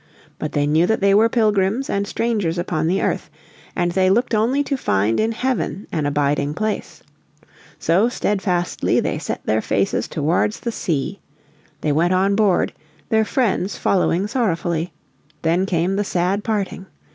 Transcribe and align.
But 0.39 0.53
they 0.53 0.65
knew 0.65 0.87
that 0.87 0.99
they 0.99 1.13
were 1.13 1.29
pilgrims 1.29 1.87
and 1.87 2.07
strangers 2.07 2.57
upon 2.57 2.87
the 2.87 3.03
earth, 3.03 3.29
and 3.75 3.91
they 3.91 4.09
looked 4.09 4.33
only 4.33 4.63
to 4.63 4.75
find 4.75 5.19
in 5.19 5.31
heaven 5.31 5.85
an 5.91 6.07
abiding 6.07 6.55
place. 6.55 7.03
So 7.77 8.09
steadfastly 8.09 8.99
they 8.99 9.19
set 9.19 9.45
their 9.45 9.61
faces 9.61 10.07
towards 10.07 10.61
the 10.61 10.71
sea. 10.71 11.19
They 11.81 11.91
went 11.91 12.13
on 12.15 12.33
board, 12.35 12.73
their 13.09 13.25
friends 13.25 13.77
following 13.77 14.25
sorrowfully. 14.25 14.91
Then 15.43 15.67
came 15.67 15.95
the 15.97 16.03
sad 16.03 16.43
parting. 16.43 16.87